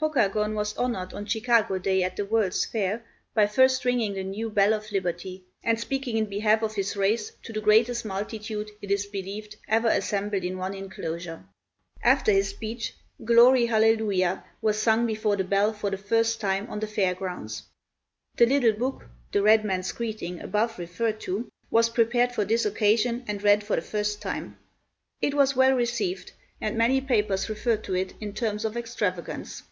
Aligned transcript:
Pokagon 0.00 0.54
was 0.54 0.76
honored 0.76 1.12
on 1.12 1.26
Chicago 1.26 1.76
Day 1.76 2.04
at 2.04 2.14
the 2.14 2.24
World's 2.24 2.64
Fair 2.64 3.04
by 3.34 3.48
first 3.48 3.84
ringing 3.84 4.12
the 4.14 4.22
new 4.22 4.48
Bell 4.48 4.72
of 4.72 4.92
Liberty 4.92 5.42
and 5.64 5.76
speaking 5.78 6.16
in 6.16 6.26
behalf 6.26 6.62
of 6.62 6.76
his 6.76 6.96
race 6.96 7.32
to 7.42 7.52
the 7.52 7.60
greatest 7.60 8.04
multitude, 8.04 8.70
it 8.80 8.92
is 8.92 9.06
believed, 9.06 9.56
ever 9.66 9.88
assembled 9.88 10.44
in 10.44 10.56
one 10.56 10.72
inclosure. 10.72 11.42
After 12.00 12.30
his 12.30 12.48
speech, 12.50 12.94
"Glory 13.24 13.66
Hallelujah" 13.66 14.44
was 14.62 14.80
sung 14.80 15.04
before 15.04 15.34
the 15.34 15.42
bell 15.42 15.72
for 15.72 15.90
the 15.90 15.98
first 15.98 16.40
time 16.40 16.70
on 16.70 16.78
the 16.78 16.86
fair 16.86 17.12
grounds. 17.16 17.64
The 18.36 18.46
little 18.46 18.74
book, 18.74 19.06
"The 19.32 19.42
Red 19.42 19.64
Man's 19.64 19.90
Greeting," 19.90 20.38
above 20.40 20.78
referred 20.78 21.18
to, 21.22 21.48
was 21.72 21.88
prepared 21.90 22.30
for 22.30 22.44
this 22.44 22.64
occasion 22.64 23.24
and 23.26 23.42
read 23.42 23.64
for 23.64 23.74
the 23.74 23.82
first 23.82 24.22
time. 24.22 24.58
It 25.20 25.34
was 25.34 25.56
well 25.56 25.72
received, 25.74 26.30
and 26.60 26.78
many 26.78 27.00
papers 27.00 27.48
referred 27.48 27.82
to 27.82 27.96
it 27.96 28.14
in 28.20 28.32
terms 28.32 28.64
of 28.64 28.76
extravagance. 28.76 29.64